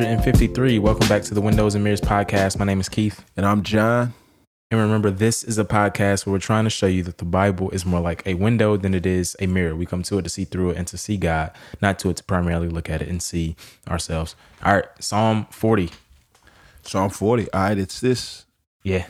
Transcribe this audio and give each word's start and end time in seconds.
153. 0.00 0.78
Welcome 0.78 1.08
back 1.08 1.22
to 1.24 1.34
the 1.34 1.42
Windows 1.42 1.74
and 1.74 1.84
Mirrors 1.84 2.00
podcast. 2.00 2.58
My 2.58 2.64
name 2.64 2.80
is 2.80 2.88
Keith. 2.88 3.22
And 3.36 3.44
I'm 3.44 3.62
John. 3.62 4.14
And 4.70 4.80
remember, 4.80 5.10
this 5.10 5.44
is 5.44 5.58
a 5.58 5.64
podcast 5.64 6.24
where 6.24 6.32
we're 6.32 6.38
trying 6.38 6.64
to 6.64 6.70
show 6.70 6.86
you 6.86 7.02
that 7.02 7.18
the 7.18 7.26
Bible 7.26 7.68
is 7.68 7.84
more 7.84 8.00
like 8.00 8.26
a 8.26 8.32
window 8.32 8.78
than 8.78 8.94
it 8.94 9.04
is 9.04 9.36
a 9.40 9.46
mirror. 9.46 9.76
We 9.76 9.84
come 9.84 10.02
to 10.04 10.16
it 10.16 10.22
to 10.22 10.30
see 10.30 10.46
through 10.46 10.70
it 10.70 10.78
and 10.78 10.86
to 10.86 10.96
see 10.96 11.18
God, 11.18 11.50
not 11.82 11.98
to 11.98 12.08
it 12.08 12.16
to 12.16 12.24
primarily 12.24 12.68
look 12.68 12.88
at 12.88 13.02
it 13.02 13.08
and 13.08 13.22
see 13.22 13.56
ourselves. 13.88 14.36
All 14.64 14.72
right, 14.72 14.86
Psalm 15.00 15.46
40. 15.50 15.90
Psalm 16.80 17.10
40. 17.10 17.52
All 17.52 17.60
right, 17.60 17.76
it's 17.76 18.00
this. 18.00 18.46
Yeah. 18.82 19.06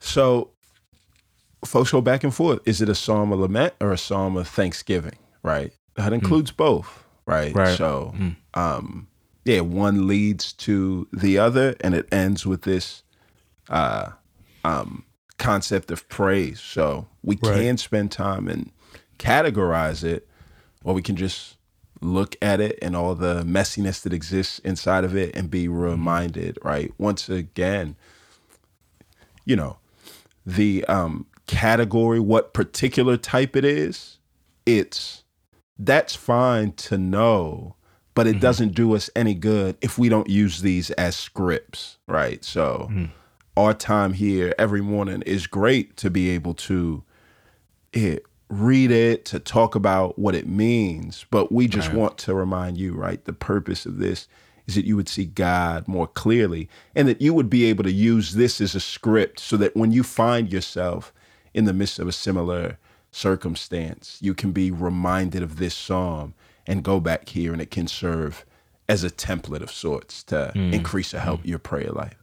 So, 0.00 0.50
folks 1.64 1.92
go 1.92 2.00
back 2.00 2.24
and 2.24 2.34
forth. 2.34 2.58
Is 2.66 2.82
it 2.82 2.88
a 2.88 2.96
psalm 2.96 3.30
of 3.30 3.38
lament 3.38 3.74
or 3.80 3.92
a 3.92 3.98
psalm 3.98 4.36
of 4.36 4.48
thanksgiving? 4.48 5.18
Right. 5.44 5.72
That 5.94 6.12
includes 6.12 6.50
mm. 6.50 6.56
both. 6.56 7.04
Right. 7.26 7.54
Right. 7.54 7.78
So, 7.78 8.12
mm. 8.16 8.34
um, 8.54 9.06
yeah, 9.44 9.60
one 9.60 10.06
leads 10.06 10.52
to 10.54 11.06
the 11.12 11.38
other, 11.38 11.76
and 11.80 11.94
it 11.94 12.08
ends 12.12 12.46
with 12.46 12.62
this 12.62 13.02
uh, 13.68 14.10
um, 14.64 15.04
concept 15.38 15.90
of 15.90 16.08
praise. 16.08 16.60
So 16.60 17.08
we 17.22 17.38
right. 17.42 17.54
can 17.54 17.76
spend 17.76 18.10
time 18.10 18.48
and 18.48 18.70
categorize 19.18 20.02
it, 20.02 20.26
or 20.82 20.94
we 20.94 21.02
can 21.02 21.16
just 21.16 21.56
look 22.00 22.36
at 22.42 22.60
it 22.60 22.78
and 22.82 22.94
all 22.94 23.14
the 23.14 23.42
messiness 23.42 24.02
that 24.02 24.12
exists 24.12 24.58
inside 24.60 25.04
of 25.04 25.16
it 25.16 25.34
and 25.34 25.50
be 25.50 25.68
reminded, 25.68 26.58
right? 26.62 26.92
Once 26.98 27.28
again, 27.28 27.96
you 29.44 29.56
know, 29.56 29.78
the 30.44 30.84
um, 30.86 31.26
category, 31.46 32.20
what 32.20 32.52
particular 32.52 33.16
type 33.16 33.56
it 33.56 33.64
is, 33.64 34.18
it's 34.66 35.24
that's 35.78 36.14
fine 36.14 36.72
to 36.72 36.96
know 36.96 37.74
but 38.14 38.26
it 38.26 38.32
mm-hmm. 38.32 38.40
doesn't 38.40 38.74
do 38.74 38.94
us 38.94 39.10
any 39.16 39.34
good 39.34 39.76
if 39.80 39.98
we 39.98 40.08
don't 40.08 40.28
use 40.28 40.60
these 40.60 40.90
as 40.92 41.16
scripts, 41.16 41.98
right? 42.06 42.44
So 42.44 42.88
mm-hmm. 42.90 43.06
our 43.56 43.74
time 43.74 44.12
here 44.14 44.54
every 44.58 44.80
morning 44.80 45.22
is 45.22 45.46
great 45.46 45.96
to 45.98 46.10
be 46.10 46.30
able 46.30 46.54
to 46.54 47.02
it, 47.92 48.24
read 48.48 48.90
it, 48.90 49.24
to 49.26 49.38
talk 49.38 49.74
about 49.74 50.18
what 50.18 50.34
it 50.34 50.46
means, 50.46 51.26
but 51.30 51.50
we 51.50 51.66
just 51.66 51.88
right. 51.88 51.96
want 51.96 52.18
to 52.18 52.34
remind 52.34 52.78
you, 52.78 52.94
right? 52.94 53.24
The 53.24 53.32
purpose 53.32 53.86
of 53.86 53.98
this 53.98 54.28
is 54.66 54.76
that 54.76 54.86
you 54.86 54.96
would 54.96 55.08
see 55.08 55.26
God 55.26 55.86
more 55.86 56.06
clearly 56.06 56.68
and 56.94 57.06
that 57.08 57.20
you 57.20 57.34
would 57.34 57.50
be 57.50 57.64
able 57.64 57.84
to 57.84 57.92
use 57.92 58.34
this 58.34 58.60
as 58.60 58.74
a 58.74 58.80
script 58.80 59.40
so 59.40 59.56
that 59.56 59.76
when 59.76 59.92
you 59.92 60.02
find 60.02 60.52
yourself 60.52 61.12
in 61.52 61.64
the 61.64 61.72
midst 61.72 61.98
of 61.98 62.08
a 62.08 62.12
similar 62.12 62.78
circumstance, 63.10 64.18
you 64.20 64.34
can 64.34 64.52
be 64.52 64.70
reminded 64.70 65.42
of 65.42 65.58
this 65.58 65.74
psalm 65.74 66.34
and 66.66 66.82
go 66.82 67.00
back 67.00 67.28
here 67.28 67.52
and 67.52 67.60
it 67.60 67.70
can 67.70 67.86
serve 67.86 68.44
as 68.88 69.04
a 69.04 69.10
template 69.10 69.62
of 69.62 69.70
sorts 69.70 70.22
to 70.24 70.52
mm. 70.54 70.72
increase 70.72 71.14
or 71.14 71.20
help 71.20 71.42
mm. 71.42 71.46
your 71.46 71.58
prayer 71.58 71.90
life. 71.90 72.16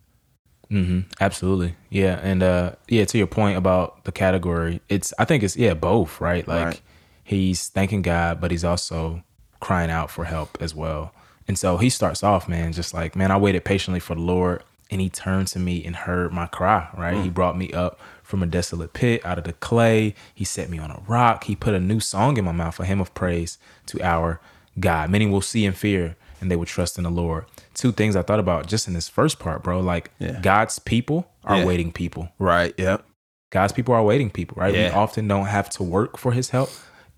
Mm-hmm. 0.70 1.02
Absolutely. 1.20 1.76
Yeah. 1.90 2.20
And 2.24 2.42
uh 2.42 2.74
yeah, 2.88 3.06
to 3.06 3.18
your 3.18 3.28
point 3.28 3.58
about 3.58 4.06
the 4.06 4.12
category, 4.12 4.82
it's 4.88 5.14
I 5.20 5.26
think 5.26 5.44
it's 5.44 5.58
yeah, 5.58 5.74
both, 5.74 6.22
right? 6.22 6.48
Like 6.48 6.66
right. 6.66 6.82
he's 7.24 7.68
thanking 7.68 8.02
God, 8.02 8.40
but 8.40 8.52
he's 8.52 8.64
also 8.64 9.24
crying 9.60 9.92
out 9.92 10.10
for 10.10 10.24
help 10.24 10.58
as 10.62 10.74
well. 10.74 11.14
And 11.48 11.58
so 11.58 11.78
he 11.78 11.90
starts 11.90 12.24
off, 12.24 12.48
man, 12.48 12.72
just 12.72 12.94
like, 12.94 13.16
man, 13.16 13.32
I 13.32 13.38
waited 13.38 13.66
patiently 13.66 14.00
for 14.00 14.16
the 14.16 14.22
Lord 14.22 14.64
and 14.92 15.02
he 15.02 15.10
turned 15.10 15.48
to 15.48 15.60
me 15.60 15.84
and 15.84 15.96
heard 15.96 16.32
my 16.34 16.46
cry, 16.46 16.90
right? 16.96 17.16
Mm. 17.16 17.24
He 17.24 17.30
brought 17.30 17.58
me 17.58 17.72
up 17.72 18.00
from 18.22 18.44
a 18.44 18.46
desolate 18.46 18.94
pit 18.94 19.26
out 19.26 19.38
of 19.38 19.46
the 19.46 19.54
clay. 19.54 20.14
He 20.36 20.44
set 20.44 20.70
me 20.70 20.78
on 20.78 20.92
a 20.92 21.02
rock. 21.08 21.46
He 21.46 21.56
put 21.56 21.74
a 21.74 21.80
new 21.80 22.00
song 22.00 22.38
in 22.38 22.46
my 22.46 22.52
mouth, 22.52 22.80
a 22.80 22.86
hymn 22.86 23.02
of 23.02 23.14
praise 23.14 23.58
to 23.88 24.02
our 24.02 24.42
God. 24.80 25.10
Many 25.10 25.26
will 25.28 25.42
see 25.42 25.66
and 25.66 25.76
fear 25.76 26.18
and 26.42 26.52
they 26.52 26.56
will 26.56 26.66
trust 26.66 26.98
in 26.98 27.04
the 27.06 27.10
Lord. 27.10 27.46
Two 27.74 27.92
things 27.92 28.16
I 28.16 28.24
thought 28.24 28.40
about 28.40 28.68
just 28.68 28.88
in 28.88 28.94
this 28.94 29.08
first 29.08 29.40
part, 29.40 29.64
bro. 29.64 29.80
Like 29.80 30.12
yeah. 30.20 30.40
God's 30.42 30.80
people 30.80 31.32
are 31.46 31.58
yeah. 31.58 31.66
waiting 31.66 31.92
people. 31.92 32.30
Right. 32.40 32.74
Yep. 32.78 33.06
God's 33.52 33.74
people 33.74 33.94
are 33.94 34.04
waiting 34.04 34.30
people, 34.30 34.56
right? 34.60 34.74
Yeah. 34.74 34.90
We 34.90 34.96
often 34.96 35.28
don't 35.28 35.46
have 35.46 35.70
to 35.72 35.84
work 35.84 36.18
for 36.18 36.32
his 36.32 36.50
help 36.50 36.70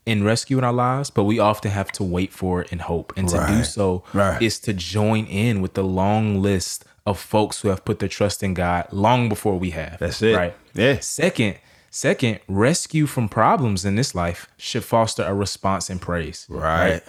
in 0.06 0.24
rescuing 0.24 0.64
our 0.64 0.74
lives, 0.74 1.10
but 1.10 1.24
we 1.24 1.40
often 1.40 1.72
have 1.72 1.92
to 1.94 2.04
wait 2.04 2.34
for 2.34 2.62
it 2.62 2.72
and 2.72 2.82
hope. 2.82 3.14
And 3.16 3.30
to 3.30 3.38
right. 3.38 3.48
do 3.48 3.64
so 3.64 4.04
right. 4.14 4.42
is 4.42 4.60
to 4.62 4.74
join 4.74 5.26
in 5.26 5.62
with 5.62 5.76
the 5.76 5.84
long 5.84 6.42
list 6.42 6.86
of 7.06 7.20
folks 7.20 7.62
who 7.62 7.70
have 7.70 7.84
put 7.84 8.00
their 8.00 8.10
trust 8.10 8.44
in 8.44 8.54
God 8.54 8.88
long 8.92 9.30
before 9.30 9.58
we 9.58 9.72
have. 9.72 10.00
That's 10.00 10.22
it. 10.22 10.36
Right. 10.36 10.56
Yeah. 10.74 11.00
Second, 11.00 11.58
second, 11.90 12.40
rescue 12.48 13.06
from 13.06 13.28
problems 13.28 13.84
in 13.86 13.96
this 13.96 14.16
life 14.16 14.48
should 14.58 14.84
foster 14.84 15.24
a 15.24 15.34
response 15.34 15.90
in 15.90 16.00
praise. 16.00 16.46
Right. 16.50 16.92
right. 16.92 17.04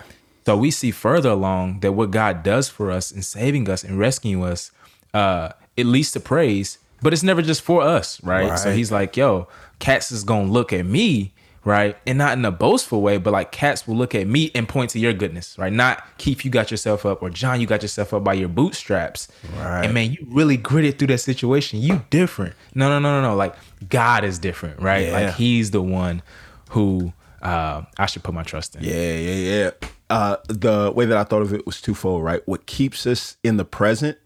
So 0.47 0.57
we 0.57 0.71
see 0.71 0.91
further 0.91 1.31
along 1.31 1.81
that 1.81 1.93
what 1.93 2.11
God 2.11 2.43
does 2.43 2.69
for 2.69 2.91
us 2.91 3.11
in 3.11 3.23
saving 3.23 3.69
us 3.71 3.85
and 3.85 3.99
rescuing 3.99 4.45
us, 4.45 4.71
uh, 5.15 5.51
it 5.77 5.87
leads 5.87 6.13
to 6.13 6.21
praise, 6.21 6.79
but 7.01 7.13
it's 7.13 7.23
never 7.23 7.41
just 7.41 7.63
for 7.63 7.83
us, 7.83 8.23
right? 8.23 8.51
right. 8.51 8.59
So 8.59 8.73
he's 8.73 8.93
like, 8.93 9.17
yo, 9.17 9.49
cats 9.79 10.13
is 10.13 10.25
gonna 10.25 10.51
look 10.51 10.73
at 10.73 10.85
me 10.85 11.34
right? 11.65 11.97
And 12.07 12.19
not 12.19 12.37
in 12.37 12.45
a 12.45 12.51
boastful 12.51 13.01
way, 13.01 13.19
but 13.19 13.33
like 13.33 13.51
cats 13.51 13.87
will 13.89 13.97
look 13.97 14.15
at 14.15 14.27
me 14.27 14.51
and 14.55 14.69
point 14.69 14.91
to 14.91 14.99
your 14.99 15.13
goodness, 15.13 15.59
right? 15.59 15.73
Not 15.73 16.05
Keith, 16.19 16.45
you 16.45 16.51
got 16.51 16.71
yourself 16.71 17.07
up, 17.07 17.23
or 17.23 17.31
John, 17.31 17.61
you 17.61 17.67
got 17.67 17.83
yourself 17.83 18.13
up 18.13 18.25
by 18.25 18.35
your 18.35 18.49
bootstraps. 18.49 19.29
Right. 19.59 19.85
And 19.85 19.95
man, 19.95 20.13
you 20.13 20.27
really 20.29 20.57
gritted 20.57 20.99
through 20.99 21.09
that 21.09 21.19
situation. 21.19 21.81
You 21.81 22.05
different. 22.11 22.55
No, 22.75 22.89
no, 22.89 22.99
no, 22.99 23.21
no, 23.21 23.31
no. 23.31 23.37
Like 23.37 23.55
God 23.89 24.25
is 24.25 24.39
different, 24.39 24.81
right? 24.81 25.07
Yeah. 25.07 25.13
Like 25.13 25.35
He's 25.35 25.71
the 25.71 25.83
one 25.83 26.23
who 26.71 27.13
uh, 27.43 27.83
I 27.99 28.07
should 28.07 28.23
put 28.23 28.35
my 28.35 28.43
trust 28.43 28.77
in. 28.77 28.85
Yeah, 28.85 29.15
yeah, 29.15 29.35
yeah. 29.35 29.71
Uh, 30.11 30.37
the 30.49 30.93
way 30.95 31.07
that 31.07 31.17
I 31.17 31.25
thought 31.25 31.43
of 31.43 31.53
it 31.53 31.67
was 31.67 31.81
twofold, 31.81 32.23
right? 32.23 32.47
What 32.47 32.67
keeps 32.67 33.07
us 33.07 33.37
in 33.43 33.57
the 33.57 33.65
present 33.65 34.19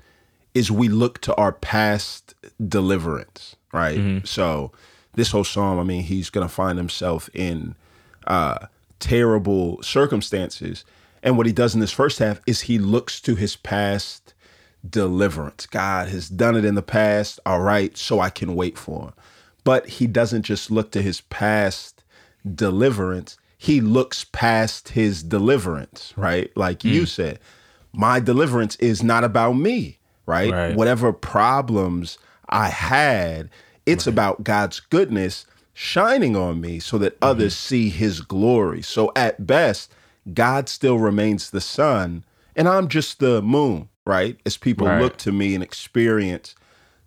is 0.55 0.71
we 0.71 0.89
look 0.89 1.21
to 1.21 1.35
our 1.37 1.53
past 1.53 2.35
deliverance, 2.67 3.57
right? 3.73 3.99
Mm-hmm. 3.99 4.25
So 4.25 4.73
this 5.19 5.33
whole 5.33 5.45
psalm, 5.45 5.79
I 5.79 5.83
mean, 5.83 6.05
he's 6.05 6.31
going 6.31 6.47
to 6.47 6.53
find 6.53 6.79
himself 6.79 7.29
in 7.35 7.75
uh, 8.27 8.67
terrible 9.01 9.83
circumstances. 9.83 10.85
And 11.23 11.37
what 11.37 11.47
he 11.47 11.53
does 11.53 11.75
in 11.75 11.81
this 11.81 11.93
first 11.93 12.21
half 12.21 12.41
is 12.47 12.63
he 12.63 12.79
looks 12.79 13.21
to 13.23 13.35
his 13.35 13.57
past 13.57 14.33
deliverance. 14.89 15.67
God 15.67 16.09
has 16.09 16.29
done 16.29 16.57
it 16.57 16.65
in 16.65 16.77
the 16.77 16.83
past. 16.83 17.41
All 17.45 17.61
right, 17.61 17.97
so 17.97 18.21
I 18.21 18.31
can 18.31 18.55
wait 18.55 18.79
for 18.79 19.03
him. 19.03 19.13
But 19.65 19.89
he 19.89 20.07
doesn't 20.07 20.43
just 20.43 20.71
look 20.71 20.93
to 20.93 21.03
his 21.03 21.21
past 21.23 22.03
deliverance, 22.55 23.37
he 23.59 23.81
looks 23.81 24.25
past 24.25 24.91
his 24.91 25.25
deliverance, 25.25 26.15
right? 26.17 26.57
Like 26.57 26.79
mm. 26.81 26.93
you 26.93 27.07
said, 27.07 27.41
my 27.93 28.21
deliverance 28.21 28.77
is 28.77 29.03
not 29.03 29.25
about 29.25 29.55
me, 29.55 29.99
right? 30.27 30.53
right? 30.53 30.77
Whatever 30.77 31.13
problems 31.13 32.19
I 32.49 32.69
had, 32.69 33.51
it's 33.89 34.07
right. 34.07 34.13
about 34.13 34.45
God's 34.45 34.81
goodness 34.81 35.47
shining 35.73 36.35
on 36.37 36.61
me 36.61 36.79
so 36.79 36.99
that 36.99 37.15
mm-hmm. 37.15 37.31
others 37.31 37.57
see 37.57 37.89
his 37.89 38.21
glory. 38.21 38.83
So 38.83 39.13
at 39.15 39.47
best, 39.47 39.93
God 40.35 40.69
still 40.69 40.99
remains 40.99 41.51
the 41.51 41.61
sun 41.61 42.25
and 42.57 42.69
I'm 42.69 42.89
just 42.89 43.21
the 43.21 43.41
moon, 43.41 43.89
right? 44.05 44.37
As 44.45 44.57
people 44.57 44.89
right. 44.89 45.01
look 45.01 45.17
to 45.19 45.33
me 45.33 45.55
and 45.55 45.63
experience 45.63 46.57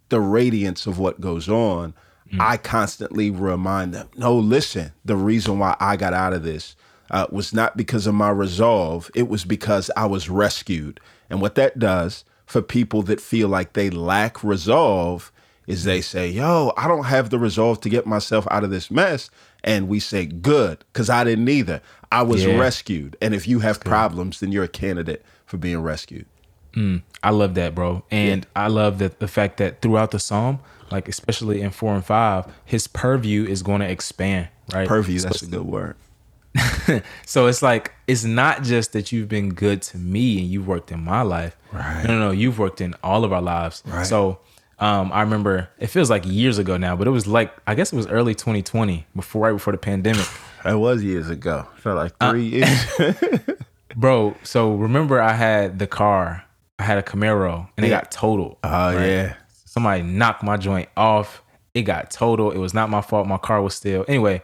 the 0.07 0.21
radiance 0.21 0.87
of 0.87 0.97
what 0.97 1.19
goes 1.19 1.49
on, 1.49 1.93
mm. 2.31 2.39
I 2.39 2.55
constantly 2.55 3.29
remind 3.29 3.93
them, 3.93 4.09
no, 4.15 4.33
listen, 4.37 4.93
the 5.03 5.17
reason 5.17 5.59
why 5.59 5.75
I 5.79 5.97
got 5.97 6.13
out 6.13 6.31
of 6.31 6.43
this 6.43 6.77
uh, 7.09 7.27
was 7.29 7.53
not 7.53 7.75
because 7.75 8.07
of 8.07 8.15
my 8.15 8.29
resolve, 8.29 9.11
it 9.13 9.27
was 9.27 9.43
because 9.43 9.91
I 9.97 10.05
was 10.05 10.29
rescued. 10.29 11.01
And 11.29 11.41
what 11.41 11.55
that 11.55 11.77
does 11.77 12.23
for 12.45 12.61
people 12.61 13.01
that 13.03 13.19
feel 13.19 13.49
like 13.49 13.73
they 13.73 13.89
lack 13.89 14.43
resolve 14.43 15.31
is 15.67 15.83
they 15.83 16.01
say, 16.01 16.27
yo, 16.29 16.73
I 16.75 16.87
don't 16.87 17.05
have 17.05 17.29
the 17.29 17.39
resolve 17.39 17.81
to 17.81 17.89
get 17.89 18.05
myself 18.05 18.47
out 18.51 18.63
of 18.63 18.71
this 18.71 18.89
mess. 18.89 19.29
And 19.63 19.87
we 19.87 19.99
say, 19.99 20.25
good, 20.25 20.83
because 20.91 21.09
I 21.09 21.23
didn't 21.23 21.47
either. 21.47 21.81
I 22.11 22.23
was 22.23 22.43
yeah. 22.43 22.57
rescued. 22.57 23.15
And 23.21 23.33
if 23.33 23.47
you 23.47 23.59
have 23.59 23.79
problems, 23.79 24.39
then 24.39 24.51
you're 24.51 24.63
a 24.63 24.69
candidate 24.69 25.23
for 25.45 25.57
being 25.57 25.81
rescued. 25.81 26.25
Mm, 26.73 27.03
I 27.21 27.31
love 27.31 27.53
that, 27.55 27.75
bro. 27.75 28.03
And 28.09 28.45
yeah. 28.55 28.63
I 28.63 28.67
love 28.67 28.99
that 28.99 29.19
the 29.19 29.27
fact 29.27 29.57
that 29.57 29.81
throughout 29.81 30.11
the 30.11 30.19
psalm, 30.19 30.59
like 30.89 31.07
especially 31.07 31.61
in 31.61 31.71
four 31.71 31.93
and 31.93 32.03
five, 32.03 32.45
his 32.65 32.87
purview 32.87 33.45
is 33.45 33.61
going 33.61 33.81
to 33.81 33.89
expand, 33.89 34.47
right? 34.73 34.87
Purview, 34.87 35.19
that's 35.19 35.41
a 35.41 35.47
good 35.47 35.65
word. 35.65 35.95
so 37.25 37.47
it's 37.47 37.61
like 37.61 37.93
it's 38.07 38.25
not 38.25 38.63
just 38.63 38.91
that 38.93 39.11
you've 39.11 39.29
been 39.29 39.53
good 39.53 39.81
to 39.81 39.97
me 39.97 40.39
and 40.39 40.49
you've 40.49 40.67
worked 40.67 40.91
in 40.91 41.01
my 41.01 41.21
life. 41.21 41.55
Right. 41.71 42.03
No, 42.05 42.19
no, 42.19 42.27
no. 42.27 42.31
You've 42.31 42.59
worked 42.59 42.81
in 42.81 42.93
all 43.03 43.23
of 43.23 43.31
our 43.31 43.41
lives. 43.41 43.83
Right. 43.85 44.05
So 44.05 44.39
um, 44.81 45.11
I 45.13 45.21
remember 45.21 45.69
it 45.77 45.87
feels 45.87 46.09
like 46.09 46.25
years 46.25 46.57
ago 46.57 46.75
now, 46.75 46.95
but 46.95 47.07
it 47.07 47.11
was 47.11 47.27
like 47.27 47.53
I 47.67 47.75
guess 47.75 47.93
it 47.93 47.95
was 47.95 48.07
early 48.07 48.33
2020, 48.33 49.05
before 49.15 49.43
right 49.43 49.53
before 49.53 49.71
the 49.71 49.77
pandemic. 49.77 50.25
It 50.65 50.75
was 50.75 51.03
years 51.03 51.29
ago. 51.29 51.67
felt 51.77 51.97
like 51.97 52.13
uh, 52.19 52.31
three 52.31 52.63
uh, 52.63 52.67
years. 52.67 53.39
bro, 53.95 54.35
so 54.43 54.73
remember 54.73 55.21
I 55.21 55.33
had 55.33 55.77
the 55.77 55.87
car. 55.87 56.43
I 56.79 56.83
had 56.83 56.97
a 56.97 57.03
Camaro 57.03 57.69
and 57.77 57.85
it 57.85 57.89
got 57.89 58.09
totaled. 58.09 58.57
Oh 58.63 58.95
right? 58.95 59.05
yeah. 59.05 59.35
Somebody 59.65 60.01
knocked 60.01 60.43
my 60.43 60.57
joint 60.57 60.89
off. 60.97 61.43
It 61.75 61.83
got 61.83 62.09
totaled. 62.09 62.55
It 62.55 62.59
was 62.59 62.73
not 62.73 62.89
my 62.89 63.01
fault. 63.01 63.27
My 63.27 63.37
car 63.37 63.61
was 63.61 63.75
still. 63.75 64.03
Anyway, 64.07 64.41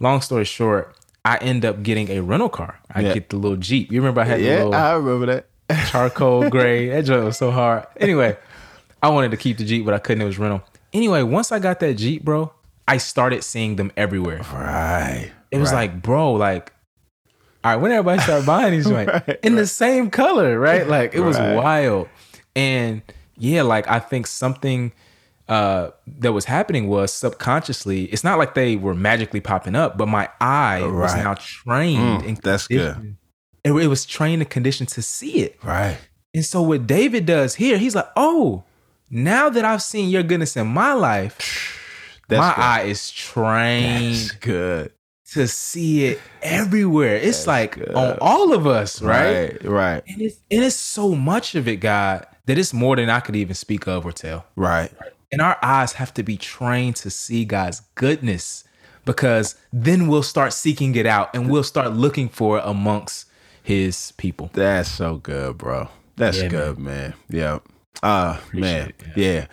long 0.00 0.20
story 0.20 0.44
short, 0.44 0.96
I 1.24 1.36
end 1.36 1.64
up 1.64 1.84
getting 1.84 2.10
a 2.10 2.20
rental 2.20 2.48
car. 2.48 2.80
I 2.92 3.02
yeah. 3.02 3.14
get 3.14 3.30
the 3.30 3.36
little 3.36 3.56
Jeep. 3.56 3.92
You 3.92 4.00
remember 4.00 4.22
I 4.22 4.24
had 4.24 4.40
yeah, 4.40 4.56
little, 4.56 4.74
I 4.74 4.92
remember 4.94 5.26
that 5.68 5.86
charcoal 5.86 6.50
gray. 6.50 6.88
That 6.88 7.04
joint 7.04 7.24
was 7.24 7.38
so 7.38 7.52
hard. 7.52 7.86
Anyway, 7.96 8.36
I 9.02 9.08
wanted 9.10 9.30
to 9.30 9.36
keep 9.36 9.58
the 9.58 9.64
Jeep, 9.64 9.84
but 9.84 9.94
I 9.94 9.98
couldn't. 9.98 10.22
It 10.22 10.26
was 10.26 10.38
rental. 10.38 10.62
Anyway, 10.92 11.22
once 11.22 11.52
I 11.52 11.58
got 11.58 11.80
that 11.80 11.94
Jeep, 11.94 12.24
bro, 12.24 12.52
I 12.86 12.96
started 12.98 13.44
seeing 13.44 13.76
them 13.76 13.92
everywhere. 13.96 14.42
Right. 14.52 15.30
It 15.50 15.58
was 15.58 15.72
right. 15.72 15.90
like, 15.90 16.02
bro, 16.02 16.32
like, 16.32 16.72
all 17.62 17.72
right, 17.72 17.76
when 17.76 17.92
everybody 17.92 18.20
started 18.22 18.46
buying 18.46 18.72
these 18.72 18.86
right, 18.90 19.08
in 19.42 19.54
right. 19.54 19.60
the 19.60 19.66
same 19.66 20.10
color, 20.10 20.58
right? 20.58 20.86
Like, 20.86 21.14
it 21.14 21.20
was 21.20 21.38
wild. 21.38 22.08
And 22.56 23.02
yeah, 23.36 23.62
like, 23.62 23.88
I 23.88 23.98
think 23.98 24.26
something 24.26 24.92
uh, 25.48 25.90
that 26.18 26.32
was 26.32 26.44
happening 26.44 26.88
was 26.88 27.12
subconsciously, 27.12 28.04
it's 28.04 28.24
not 28.24 28.38
like 28.38 28.54
they 28.54 28.76
were 28.76 28.94
magically 28.94 29.40
popping 29.40 29.74
up, 29.74 29.96
but 29.96 30.06
my 30.06 30.28
eye 30.40 30.82
was 30.82 31.14
now 31.14 31.34
trained. 31.34 32.22
Mm, 32.22 32.42
that's 32.42 32.68
good. 32.68 33.16
It, 33.64 33.72
it 33.72 33.86
was 33.86 34.06
trained 34.06 34.42
and 34.42 34.50
conditioned 34.50 34.88
to 34.90 35.02
see 35.02 35.40
it. 35.40 35.58
Right. 35.62 35.98
And 36.34 36.44
so 36.44 36.62
what 36.62 36.86
David 36.86 37.26
does 37.26 37.54
here, 37.54 37.78
he's 37.78 37.94
like, 37.94 38.08
oh, 38.16 38.64
now 39.10 39.48
that 39.48 39.64
I've 39.64 39.82
seen 39.82 40.10
your 40.10 40.22
goodness 40.22 40.56
in 40.56 40.66
my 40.66 40.92
life, 40.92 41.74
That's 42.28 42.40
my 42.40 42.54
good. 42.54 42.62
eye 42.62 42.82
is 42.82 43.10
trained 43.10 44.14
That's 44.14 44.32
good 44.32 44.92
to 45.32 45.46
see 45.46 46.06
it 46.06 46.20
everywhere. 46.42 47.16
It's 47.16 47.38
That's 47.38 47.46
like 47.46 47.74
good. 47.74 47.94
on 47.94 48.18
all 48.20 48.54
of 48.54 48.66
us, 48.66 49.02
right? 49.02 49.52
Right. 49.62 49.64
Right. 49.64 50.02
And 50.06 50.22
it's, 50.22 50.40
and 50.50 50.64
it's 50.64 50.76
so 50.76 51.14
much 51.14 51.54
of 51.54 51.68
it, 51.68 51.76
God, 51.76 52.26
that 52.46 52.58
it's 52.58 52.72
more 52.72 52.96
than 52.96 53.10
I 53.10 53.20
could 53.20 53.36
even 53.36 53.54
speak 53.54 53.86
of 53.86 54.06
or 54.06 54.12
tell. 54.12 54.46
Right. 54.56 54.90
And 55.30 55.42
our 55.42 55.58
eyes 55.62 55.92
have 55.94 56.14
to 56.14 56.22
be 56.22 56.38
trained 56.38 56.96
to 56.96 57.10
see 57.10 57.44
God's 57.44 57.80
goodness 57.94 58.64
because 59.04 59.54
then 59.72 60.08
we'll 60.08 60.22
start 60.22 60.52
seeking 60.54 60.94
it 60.94 61.06
out 61.06 61.34
and 61.34 61.50
we'll 61.50 61.62
start 61.62 61.92
looking 61.92 62.28
for 62.28 62.58
it 62.58 62.62
amongst 62.64 63.26
his 63.62 64.12
people. 64.12 64.50
That's 64.54 64.90
so 64.90 65.16
good, 65.16 65.58
bro. 65.58 65.88
That's 66.16 66.40
yeah, 66.40 66.48
good, 66.48 66.78
man. 66.78 67.10
man. 67.10 67.14
Yeah. 67.28 67.58
Uh 68.02 68.38
man. 68.52 68.88
It, 68.88 69.02
yeah. 69.16 69.32
yeah. 69.32 69.46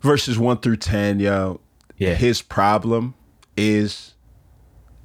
Verses 0.00 0.38
one 0.38 0.58
through 0.58 0.76
ten, 0.76 1.20
yo. 1.20 1.60
Yeah. 1.96 2.14
His 2.14 2.42
problem 2.42 3.14
is 3.56 4.14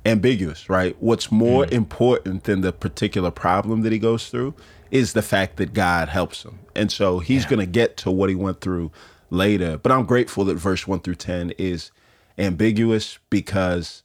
ambiguous, 0.06 0.70
right? 0.70 0.96
What's 1.00 1.32
more 1.32 1.66
mm. 1.66 1.72
important 1.72 2.46
than 2.46 2.62
the 2.62 2.72
particular 2.72 3.30
problem 3.30 3.82
that 3.82 3.92
he 3.92 4.00
goes 4.00 4.30
through 4.30 4.56
is 4.90 5.14
the 5.14 5.22
fact 5.22 5.58
that 5.58 5.74
God 5.74 6.10
helps 6.10 6.44
him. 6.44 6.60
And 6.76 6.92
so 6.92 7.20
he's 7.20 7.44
yeah. 7.44 7.50
going 7.50 7.60
to 7.60 7.66
get 7.66 7.98
to 7.98 8.12
what 8.12 8.30
he 8.30 8.36
went 8.36 8.62
through 8.62 8.92
later. 9.30 9.78
But 9.78 9.92
I'm 9.92 10.06
grateful 10.06 10.46
that 10.46 10.56
verse 10.56 10.88
1 10.88 11.02
through 11.02 11.16
10 11.16 11.52
is 11.58 11.92
ambiguous 12.38 13.20
because 13.30 14.04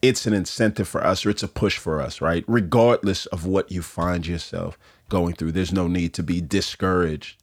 it's 0.00 0.26
an 0.26 0.32
incentive 0.32 0.88
for 0.88 1.04
us 1.04 1.24
or 1.24 1.30
it's 1.30 1.42
a 1.42 1.48
push 1.48 1.78
for 1.78 2.00
us, 2.00 2.20
right? 2.20 2.44
Regardless 2.46 3.26
of 3.26 3.46
what 3.46 3.70
you 3.70 3.82
find 3.82 4.26
yourself 4.26 4.78
going 5.12 5.34
through, 5.34 5.52
there's 5.52 5.74
no 5.74 5.86
need 5.86 6.14
to 6.14 6.22
be 6.22 6.40
discouraged 6.40 7.36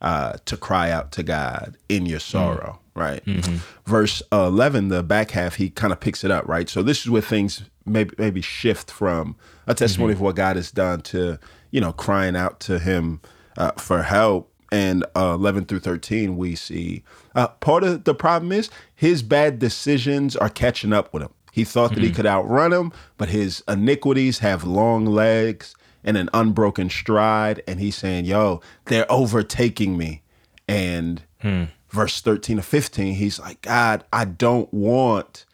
uh, 0.00 0.34
to 0.44 0.56
cry 0.56 0.92
out 0.92 1.10
to 1.10 1.24
God 1.24 1.76
in 1.88 2.06
your 2.06 2.20
sorrow, 2.20 2.78
mm. 2.78 3.00
right? 3.00 3.24
Mm-hmm. 3.24 3.56
Verse 3.84 4.22
uh, 4.32 4.46
11, 4.46 4.88
the 4.88 5.02
back 5.02 5.32
half, 5.32 5.56
he 5.56 5.68
kind 5.68 5.92
of 5.92 5.98
picks 5.98 6.22
it 6.22 6.30
up, 6.30 6.46
right? 6.46 6.68
So 6.68 6.84
this 6.84 7.00
is 7.00 7.10
where 7.10 7.20
things 7.20 7.64
maybe 7.84 8.14
maybe 8.16 8.40
shift 8.40 8.92
from 8.92 9.34
a 9.66 9.74
testimony 9.74 10.12
mm-hmm. 10.14 10.18
of 10.18 10.22
what 10.22 10.36
God 10.36 10.54
has 10.54 10.70
done 10.70 11.00
to, 11.02 11.40
you 11.72 11.80
know, 11.80 11.92
crying 11.92 12.36
out 12.36 12.60
to 12.60 12.78
him 12.78 13.20
uh, 13.58 13.72
for 13.72 14.02
help 14.02 14.52
and 14.70 15.04
uh, 15.16 15.32
11 15.34 15.64
through 15.66 15.78
13 15.78 16.36
we 16.36 16.56
see 16.56 17.04
uh, 17.36 17.46
part 17.46 17.84
of 17.84 18.02
the 18.02 18.12
problem 18.12 18.50
is 18.50 18.68
his 18.96 19.22
bad 19.22 19.60
decisions 19.60 20.34
are 20.34 20.48
catching 20.48 20.92
up 20.92 21.14
with 21.14 21.22
him 21.22 21.30
he 21.56 21.64
thought 21.64 21.90
that 21.90 22.00
mm-hmm. 22.00 22.08
he 22.08 22.12
could 22.12 22.26
outrun 22.26 22.70
him, 22.70 22.92
but 23.16 23.30
his 23.30 23.64
iniquities 23.66 24.40
have 24.40 24.64
long 24.64 25.06
legs 25.06 25.74
and 26.06 26.16
an 26.16 26.30
unbroken 26.32 26.88
stride. 26.88 27.62
And 27.66 27.80
he's 27.80 27.96
saying, 27.96 28.24
Yo, 28.24 28.60
they're 28.86 29.10
overtaking 29.10 29.98
me. 29.98 30.22
And 30.68 31.22
hmm. 31.40 31.64
verse 31.90 32.20
13 32.20 32.56
to 32.56 32.62
15, 32.62 33.14
he's 33.14 33.38
like, 33.38 33.60
God, 33.62 34.04
I 34.12 34.24
don't 34.24 34.72
want 34.72 35.44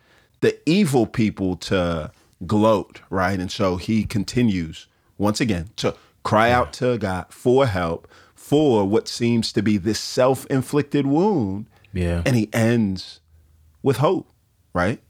the 0.40 0.58
evil 0.69 1.06
people 1.06 1.56
to 1.56 2.12
gloat, 2.46 3.00
right? 3.10 3.38
And 3.38 3.50
so 3.50 3.76
he 3.76 4.04
continues 4.04 4.87
once 5.19 5.40
again 5.40 5.70
to 5.76 5.94
cry 6.22 6.49
yeah. 6.49 6.58
out 6.60 6.72
to 6.75 6.98
God 6.98 7.26
for 7.31 7.66
help 7.66 8.06
for 8.34 8.84
what 8.84 9.08
seems 9.08 9.52
to 9.52 9.62
be 9.62 9.76
this 9.76 10.00
self 10.00 10.46
inflicted 10.46 11.06
wound. 11.06 11.66
Yeah. 11.93 12.22
And 12.25 12.37
he 12.37 12.48
ends 12.52 13.20
with 13.82 13.98
hope, 13.98 14.31
right? 14.72 15.00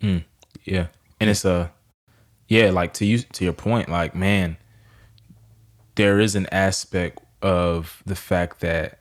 Mm, 0.00 0.24
yeah, 0.64 0.88
and 1.20 1.30
it's 1.30 1.44
a 1.44 1.72
yeah, 2.52 2.70
like 2.70 2.92
to 2.94 3.06
you 3.06 3.18
to 3.18 3.44
your 3.44 3.54
point, 3.54 3.88
like 3.88 4.14
man, 4.14 4.58
there 5.94 6.20
is 6.20 6.36
an 6.36 6.46
aspect 6.52 7.18
of 7.40 8.02
the 8.04 8.14
fact 8.14 8.60
that 8.60 8.98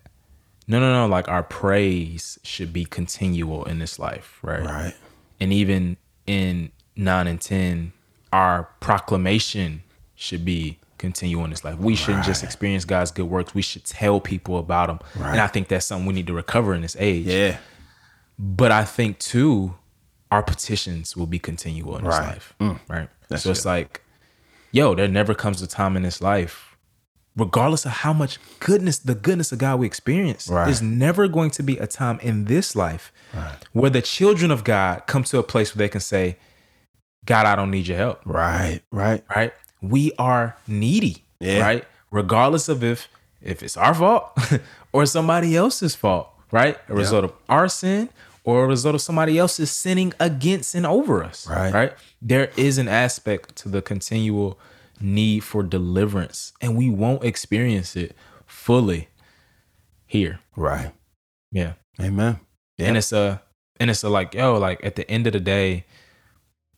no, 0.68 0.80
no, 0.80 0.94
no, 0.94 1.08
like 1.08 1.28
our 1.28 1.44
praise 1.44 2.40
should 2.44 2.72
be 2.72 2.86
continual 2.86 3.66
in 3.66 3.80
this 3.80 4.00
life, 4.00 4.40
right? 4.42 4.64
Right. 4.64 4.94
And 5.42 5.52
even 5.52 5.98
in 6.26 6.72
nine 6.96 7.28
and 7.28 7.42
ten, 7.42 7.92
our 8.32 8.70
proclamation 8.80 9.84
should 10.16 10.46
be 10.46 10.80
continual 10.98 11.44
in 11.44 11.50
this 11.50 11.66
life. 11.66 11.78
We 11.78 11.96
shouldn't 11.96 12.20
right. 12.20 12.28
just 12.28 12.46
experience 12.46 12.86
God's 12.86 13.12
good 13.12 13.26
works. 13.26 13.54
We 13.54 13.64
should 13.64 13.84
tell 13.84 14.22
people 14.22 14.60
about 14.60 14.88
them. 14.88 15.00
Right. 15.18 15.32
And 15.32 15.42
I 15.42 15.48
think 15.48 15.68
that's 15.68 15.88
something 15.88 16.06
we 16.06 16.14
need 16.14 16.28
to 16.28 16.34
recover 16.34 16.74
in 16.74 16.82
this 16.82 16.96
age. 16.98 17.26
Yeah. 17.26 17.58
But 18.40 18.72
I 18.72 18.86
think 18.86 19.20
too, 19.20 19.76
our 20.32 20.42
petitions 20.42 21.16
will 21.16 21.28
be 21.28 21.38
continual 21.38 21.98
in 21.98 22.06
this 22.06 22.14
life. 22.14 22.54
Mm. 22.60 22.80
Right. 22.88 23.10
That's 23.28 23.44
so 23.44 23.52
it's 23.52 23.66
like, 23.66 24.02
yo, 24.72 24.96
there 24.96 25.08
never 25.08 25.34
comes 25.34 25.62
a 25.62 25.68
time 25.68 25.98
in 25.98 26.04
this 26.04 26.22
life, 26.22 26.78
regardless 27.36 27.86
of 27.86 27.92
how 27.92 28.14
much 28.14 28.40
goodness, 28.60 28.98
the 28.98 29.14
goodness 29.14 29.52
of 29.52 29.60
God 29.60 29.80
we 29.80 29.86
experience, 29.86 30.48
right. 30.48 30.66
there's 30.66 30.82
never 30.82 31.28
going 31.28 31.52
to 31.52 31.64
be 31.64 31.78
a 31.78 31.88
time 31.88 32.20
in 32.22 32.46
this 32.46 32.76
life 32.76 33.12
right. 33.34 33.58
where 33.74 33.90
the 33.90 34.02
children 34.02 34.52
of 34.52 34.64
God 34.64 35.04
come 35.06 35.24
to 35.26 35.38
a 35.38 35.44
place 35.44 35.76
where 35.76 35.86
they 35.86 35.90
can 35.90 36.02
say, 36.02 36.38
God, 37.26 37.46
I 37.46 37.56
don't 37.56 37.70
need 37.70 37.88
your 37.88 37.98
help. 37.98 38.22
Right. 38.26 38.82
Right. 38.92 39.24
Right. 39.36 39.54
We 39.82 40.14
are 40.18 40.58
needy. 40.66 41.26
Yeah. 41.40 41.62
Right. 41.62 41.86
Regardless 42.10 42.70
of 42.70 42.84
if 42.84 43.08
if 43.42 43.64
it's 43.64 43.76
our 43.76 43.94
fault 43.94 44.38
or 44.94 45.06
somebody 45.06 45.56
else's 45.56 45.96
fault, 45.96 46.30
right? 46.52 46.78
A 46.90 46.94
result 46.94 47.26
of 47.26 47.34
our 47.50 47.68
sin 47.68 48.10
or 48.44 48.64
a 48.64 48.68
result 48.68 48.96
of 48.96 49.02
somebody 49.02 49.38
else's 49.38 49.72
sinning 49.72 50.14
against 50.20 50.74
and 50.76 50.86
over 50.86 51.24
us. 51.24 51.48
Right. 51.48 51.74
Right. 51.74 51.94
There 52.22 52.52
is 52.58 52.78
an 52.78 52.88
aspect 52.88 53.56
to 53.58 53.70
the 53.70 53.82
continual 53.82 54.60
need 55.00 55.42
for 55.44 55.64
deliverance, 55.64 56.54
and 56.62 56.78
we 56.78 56.90
won't 56.90 57.24
experience 57.24 57.96
it 57.96 58.16
fully 58.46 59.10
here. 60.06 60.40
Right. 60.56 60.92
Yeah. 61.52 61.74
Amen. 62.00 62.40
Yeah. 62.78 62.88
And 62.88 62.98
it's 62.98 63.12
a 63.12 63.42
and 63.80 63.90
it's 63.90 64.04
a 64.04 64.10
like, 64.10 64.34
yo, 64.34 64.58
like 64.58 64.84
at 64.86 64.96
the 64.96 65.10
end 65.10 65.28
of 65.28 65.34
the 65.34 65.40
day, 65.40 65.86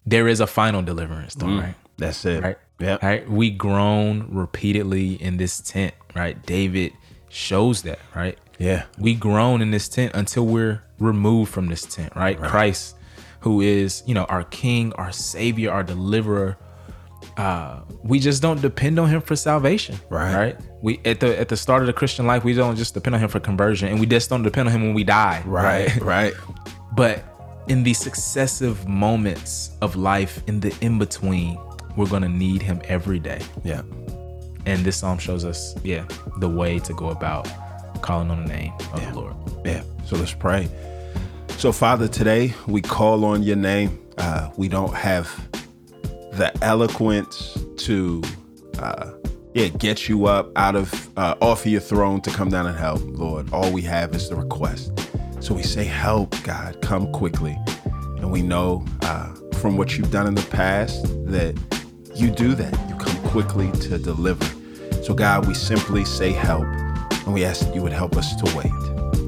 there 0.05 0.27
is 0.27 0.39
a 0.39 0.47
final 0.47 0.81
deliverance, 0.81 1.35
though, 1.35 1.47
mm, 1.47 1.61
right? 1.61 1.75
That's 1.97 2.25
it. 2.25 2.43
Right. 2.43 2.57
Yeah. 2.79 2.97
Right. 3.01 3.29
We 3.29 3.49
groan 3.49 4.27
repeatedly 4.31 5.13
in 5.21 5.37
this 5.37 5.59
tent, 5.59 5.93
right? 6.15 6.43
David 6.45 6.93
shows 7.29 7.83
that, 7.83 7.99
right? 8.15 8.37
Yeah. 8.59 8.83
We 8.97 9.15
groan 9.15 9.61
in 9.61 9.71
this 9.71 9.89
tent 9.89 10.13
until 10.15 10.45
we're 10.45 10.81
removed 10.99 11.51
from 11.51 11.67
this 11.67 11.83
tent, 11.83 12.15
right? 12.15 12.39
right. 12.39 12.49
Christ, 12.49 12.95
who 13.41 13.61
is, 13.61 14.03
you 14.05 14.13
know, 14.13 14.25
our 14.25 14.43
king, 14.45 14.93
our 14.93 15.11
savior, 15.11 15.71
our 15.71 15.83
deliverer. 15.83 16.57
Uh, 17.37 17.81
we 18.03 18.19
just 18.19 18.41
don't 18.41 18.61
depend 18.61 18.99
on 18.99 19.09
him 19.09 19.21
for 19.21 19.35
salvation. 19.35 19.97
Right. 20.09 20.35
Right. 20.35 20.57
We 20.81 20.99
at 21.05 21.19
the 21.19 21.39
at 21.39 21.49
the 21.49 21.57
start 21.57 21.81
of 21.81 21.87
the 21.87 21.93
Christian 21.93 22.27
life, 22.27 22.43
we 22.43 22.53
don't 22.53 22.75
just 22.75 22.93
depend 22.93 23.15
on 23.15 23.21
him 23.21 23.29
for 23.29 23.39
conversion 23.39 23.87
and 23.87 23.99
we 23.99 24.05
just 24.05 24.29
don't 24.29 24.43
depend 24.43 24.67
on 24.67 24.75
him 24.75 24.83
when 24.83 24.93
we 24.93 25.03
die. 25.03 25.41
Right. 25.45 25.87
Right. 25.95 26.01
right. 26.01 26.33
but 26.95 27.23
in 27.67 27.83
the 27.83 27.93
successive 27.93 28.87
moments 28.87 29.71
of 29.81 29.95
life, 29.95 30.43
in 30.47 30.59
the 30.59 30.75
in-between, 30.81 31.57
we're 31.95 32.07
gonna 32.07 32.27
need 32.27 32.61
him 32.61 32.81
every 32.85 33.19
day. 33.19 33.41
Yeah. 33.63 33.81
And 34.65 34.85
this 34.85 34.97
psalm 34.97 35.17
shows 35.17 35.45
us, 35.45 35.75
yeah, 35.83 36.05
the 36.39 36.49
way 36.49 36.79
to 36.79 36.93
go 36.93 37.09
about 37.09 37.47
calling 38.03 38.29
on 38.29 38.45
the 38.45 38.53
name 38.53 38.73
of 38.93 39.01
yeah. 39.01 39.11
the 39.11 39.19
Lord. 39.19 39.35
Yeah. 39.65 39.83
So 40.05 40.17
let's 40.17 40.33
pray. 40.33 40.69
So, 41.57 41.71
Father, 41.71 42.07
today 42.07 42.53
we 42.67 42.81
call 42.81 43.25
on 43.25 43.41
your 43.41 43.55
name. 43.55 43.99
Uh, 44.17 44.49
we 44.57 44.67
don't 44.67 44.93
have 44.93 45.27
the 46.33 46.51
eloquence 46.61 47.57
to, 47.77 48.21
uh, 48.79 49.11
yeah, 49.53 49.69
get 49.69 50.09
you 50.09 50.25
up 50.25 50.51
out 50.55 50.75
of 50.75 51.09
uh, 51.17 51.35
off 51.41 51.65
of 51.65 51.71
your 51.71 51.81
throne 51.81 52.21
to 52.21 52.31
come 52.31 52.49
down 52.49 52.67
and 52.67 52.77
help, 52.77 53.01
Lord. 53.05 53.51
All 53.53 53.71
we 53.71 53.81
have 53.83 54.13
is 54.13 54.29
the 54.29 54.35
request. 54.35 54.91
So 55.39 55.53
we 55.53 55.63
say, 55.63 55.85
"Help, 55.85 56.35
God, 56.43 56.81
come 56.81 57.11
quickly." 57.11 57.57
And 58.17 58.31
we 58.31 58.41
know 58.41 58.85
uh, 59.03 59.33
from 59.55 59.77
what 59.77 59.97
you've 59.97 60.11
done 60.11 60.27
in 60.27 60.35
the 60.35 60.47
past 60.49 61.03
that 61.27 61.57
you 62.15 62.29
do 62.29 62.55
that. 62.55 62.73
You 62.89 62.95
come 62.95 63.17
quickly 63.29 63.71
to 63.87 63.97
deliver. 63.97 64.45
So, 65.03 65.13
God, 65.13 65.47
we 65.47 65.53
simply 65.53 66.03
say, 66.03 66.31
"Help." 66.31 66.82
And 67.25 67.33
we 67.33 67.45
ask 67.45 67.65
that 67.65 67.73
you 67.73 67.81
would 67.81 67.93
help 67.93 68.17
us 68.17 68.35
to 68.35 68.55
wait. 68.55 68.71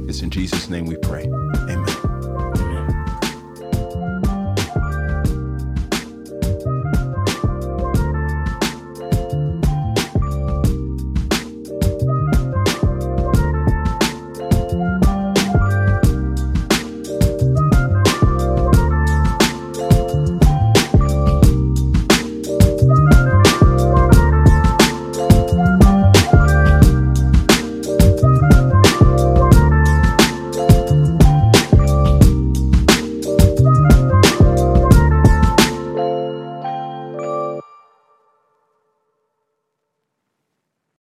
It's 0.10 0.22
in 0.22 0.30
Jesus' 0.30 0.70
name 0.70 0.86
we 0.86 0.98
pray. 0.98 1.24